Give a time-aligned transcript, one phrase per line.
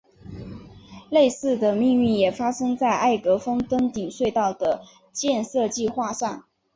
[1.11, 4.81] 类似的命运也发生在艾格峰登顶隧道的
[5.11, 6.43] 建设计画上。